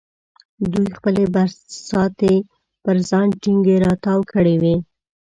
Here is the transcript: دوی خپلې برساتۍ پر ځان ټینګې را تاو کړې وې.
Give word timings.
دوی 0.71 0.87
خپلې 0.97 1.23
برساتۍ 1.35 2.35
پر 2.83 2.95
ځان 3.09 3.27
ټینګې 3.41 3.77
را 3.83 3.93
تاو 4.03 4.21
کړې 4.33 4.55
وې. 4.61 4.75